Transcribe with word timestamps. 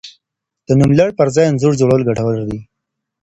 د 0.67 0.69
نوملړ 0.79 1.09
پر 1.17 1.27
ځای 1.35 1.45
انځور 1.47 1.73
جوړول 1.81 2.01
ګټور 2.09 2.35
دي. 2.49 2.59